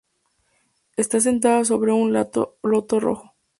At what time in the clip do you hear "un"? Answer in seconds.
1.91-2.11